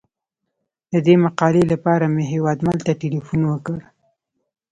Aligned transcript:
د 0.91 0.93
دې 1.05 1.15
مقالې 1.25 1.63
لپاره 1.71 2.05
مې 2.13 2.23
هیوادمل 2.33 2.77
ته 2.85 2.91
تیلفون 3.01 3.41
وکړ. 3.47 3.77